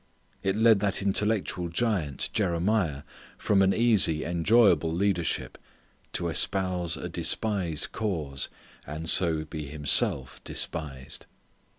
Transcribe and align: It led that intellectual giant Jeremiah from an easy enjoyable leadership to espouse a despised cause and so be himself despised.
It 0.41 0.55
led 0.55 0.79
that 0.79 1.03
intellectual 1.03 1.69
giant 1.69 2.31
Jeremiah 2.33 3.03
from 3.37 3.61
an 3.61 3.71
easy 3.71 4.23
enjoyable 4.25 4.91
leadership 4.91 5.59
to 6.13 6.27
espouse 6.27 6.97
a 6.97 7.07
despised 7.07 7.91
cause 7.91 8.49
and 8.87 9.07
so 9.07 9.45
be 9.45 9.67
himself 9.67 10.43
despised. 10.43 11.27